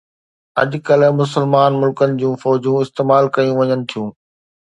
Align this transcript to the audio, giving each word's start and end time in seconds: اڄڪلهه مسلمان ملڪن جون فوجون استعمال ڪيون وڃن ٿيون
اڄڪلهه 0.61 1.11
مسلمان 1.21 1.71
ملڪن 1.81 2.09
جون 2.19 2.33
فوجون 2.41 2.77
استعمال 2.83 3.23
ڪيون 3.35 3.55
وڃن 3.59 3.79
ٿيون 3.89 4.07